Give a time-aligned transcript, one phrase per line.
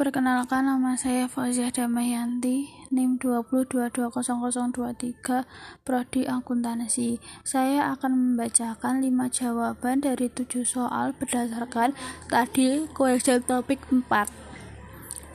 [0.00, 5.44] Perkenalkan nama saya Fauziah Damayanti, NIM 2220023,
[5.84, 7.20] Prodi Akuntansi.
[7.44, 11.92] Saya akan membacakan 5 jawaban dari 7 soal berdasarkan
[12.32, 14.08] tadi question topik 4.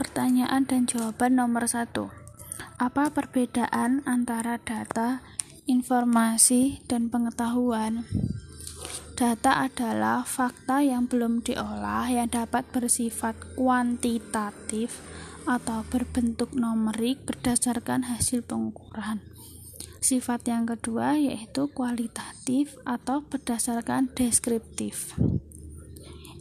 [0.01, 1.85] Pertanyaan dan jawaban nomor 1.
[2.81, 5.21] Apa perbedaan antara data,
[5.69, 8.01] informasi, dan pengetahuan?
[9.15, 14.99] Data adalah fakta yang belum diolah yang dapat bersifat kuantitatif
[15.47, 19.23] atau berbentuk numerik berdasarkan hasil pengukuran.
[20.03, 25.15] Sifat yang kedua yaitu kualitatif atau berdasarkan deskriptif.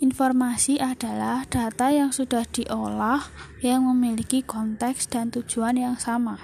[0.02, 3.30] Informasi adalah data yang sudah diolah
[3.62, 6.42] yang memiliki konteks dan tujuan yang sama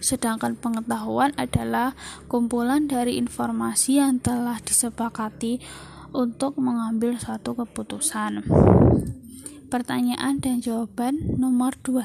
[0.00, 1.94] sedangkan pengetahuan adalah
[2.30, 5.60] kumpulan dari informasi yang telah disepakati
[6.12, 8.46] untuk mengambil suatu keputusan.
[9.68, 12.02] Pertanyaan dan jawaban nomor 2.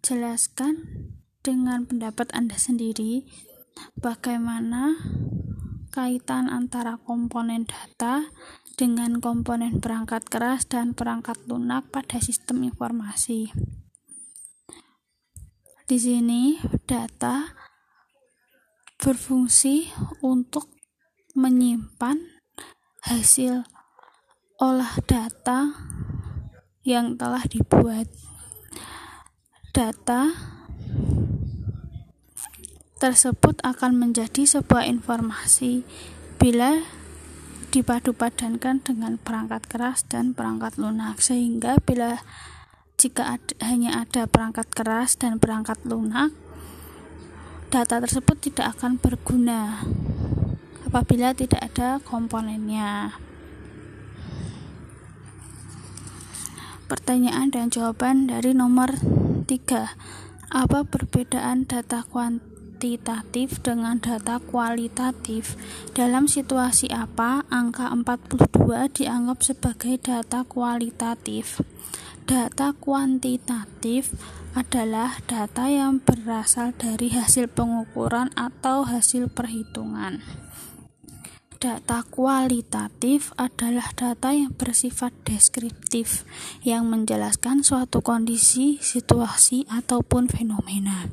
[0.00, 0.86] Jelaskan
[1.44, 3.28] dengan pendapat Anda sendiri
[4.00, 4.96] bagaimana
[5.92, 8.28] kaitan antara komponen data
[8.76, 13.52] dengan komponen perangkat keras dan perangkat lunak pada sistem informasi.
[15.86, 17.46] Di sini data
[18.98, 19.86] berfungsi
[20.18, 20.66] untuk
[21.38, 22.42] menyimpan
[23.06, 23.62] hasil
[24.58, 25.78] olah data
[26.82, 28.10] yang telah dibuat.
[29.70, 30.34] Data
[32.98, 35.86] tersebut akan menjadi sebuah informasi
[36.42, 36.82] bila
[37.70, 42.26] dipadu-padankan dengan perangkat keras dan perangkat lunak sehingga bila
[42.96, 46.32] jika ad, hanya ada perangkat keras dan perangkat lunak,
[47.68, 49.84] data tersebut tidak akan berguna
[50.88, 53.12] apabila tidak ada komponennya.
[56.88, 58.96] Pertanyaan dan jawaban dari nomor
[59.44, 59.44] 3.
[60.48, 65.58] Apa perbedaan data kuantitatif dengan data kualitatif?
[65.92, 71.60] Dalam situasi apa angka 42 dianggap sebagai data kualitatif?
[72.26, 74.10] Data kuantitatif
[74.58, 80.26] adalah data yang berasal dari hasil pengukuran atau hasil perhitungan.
[81.62, 86.26] Data kualitatif adalah data yang bersifat deskriptif,
[86.66, 91.06] yang menjelaskan suatu kondisi, situasi, ataupun fenomena.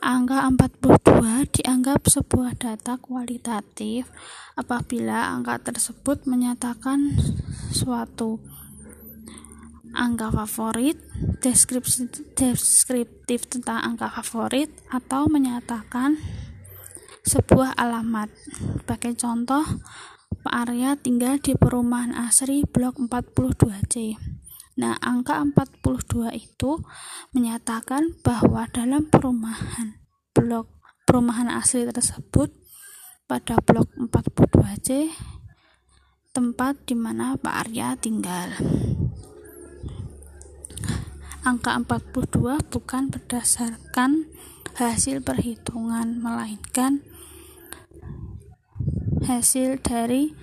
[0.00, 4.08] Angka 42 dianggap sebuah data kualitatif
[4.56, 7.20] apabila angka tersebut menyatakan
[7.76, 8.40] suatu
[9.94, 10.98] angka favorit,
[11.42, 16.18] deskripsi, deskriptif tentang angka favorit, atau menyatakan
[17.26, 18.30] sebuah alamat.
[18.82, 19.64] Sebagai contoh,
[20.40, 24.16] Pak Arya tinggal di perumahan Asri Blok 42C.
[24.80, 26.80] Nah, angka 42 itu
[27.36, 30.00] menyatakan bahwa dalam perumahan
[30.32, 30.72] blok
[31.04, 32.54] perumahan asli tersebut
[33.26, 35.10] pada blok 42C
[36.30, 38.54] tempat di mana Pak Arya tinggal
[41.40, 44.28] angka 42 bukan berdasarkan
[44.76, 47.00] hasil perhitungan melainkan
[49.24, 50.36] hasil dari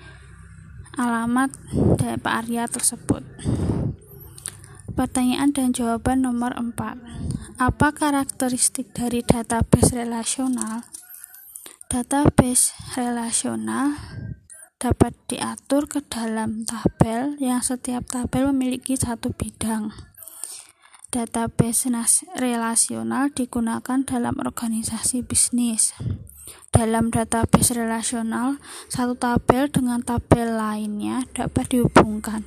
[0.98, 1.54] alamat
[1.98, 3.22] dari Pak Arya tersebut.
[4.98, 6.74] Pertanyaan dan jawaban nomor 4
[7.58, 10.86] apa karakteristik dari database relasional?
[11.90, 13.98] Database relasional
[14.78, 20.07] dapat diatur ke dalam tabel yang setiap tabel memiliki satu bidang
[21.08, 21.88] Database
[22.36, 25.96] relasional digunakan dalam organisasi bisnis.
[26.68, 28.60] Dalam database relasional,
[28.92, 32.44] satu tabel dengan tabel lainnya dapat dihubungkan,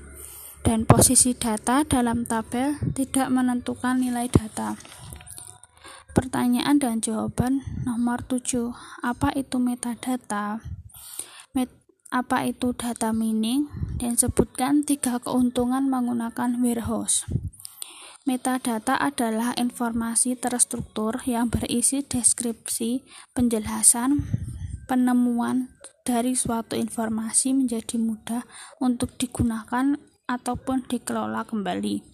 [0.61, 4.77] dan posisi data dalam tabel tidak menentukan nilai data.
[6.13, 8.77] Pertanyaan dan jawaban nomor 7.
[9.01, 10.61] Apa itu metadata?
[11.57, 11.73] Met
[12.13, 13.65] apa itu data mining?
[13.97, 17.25] Dan sebutkan tiga keuntungan menggunakan warehouse.
[18.21, 23.01] Metadata adalah informasi terstruktur yang berisi deskripsi,
[23.33, 24.21] penjelasan,
[24.85, 25.73] penemuan
[26.05, 28.45] dari suatu informasi menjadi mudah
[28.77, 29.97] untuk digunakan
[30.29, 32.05] ataupun dikelola kembali.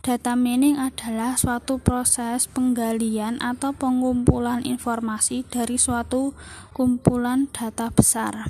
[0.00, 6.32] Data mining adalah suatu proses penggalian atau pengumpulan informasi dari suatu
[6.72, 8.48] kumpulan data besar.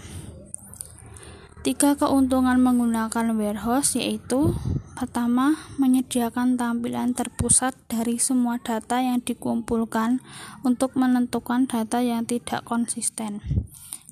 [1.67, 4.55] Tiga keuntungan menggunakan warehouse yaitu
[4.97, 10.25] Pertama, menyediakan tampilan terpusat dari semua data yang dikumpulkan
[10.65, 13.45] untuk menentukan data yang tidak konsisten.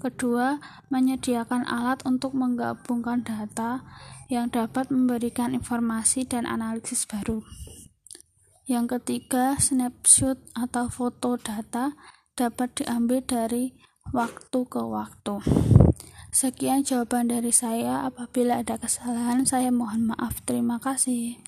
[0.05, 0.61] Kedua,
[0.93, 3.81] menyediakan alat untuk menggabungkan data
[4.29, 7.41] yang dapat memberikan informasi dan analisis baru.
[8.69, 11.97] Yang ketiga, snapshot atau foto data
[12.37, 13.73] dapat diambil dari
[14.13, 15.41] waktu ke waktu.
[16.35, 18.11] Sekian jawaban dari saya.
[18.11, 20.43] Apabila ada kesalahan, saya mohon maaf.
[20.43, 21.39] Terima kasih.